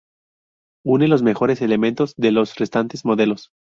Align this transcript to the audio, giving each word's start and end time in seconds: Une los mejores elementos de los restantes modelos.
Une 0.83 1.07
los 1.07 1.21
mejores 1.21 1.61
elementos 1.61 2.15
de 2.17 2.31
los 2.31 2.55
restantes 2.55 3.05
modelos. 3.05 3.51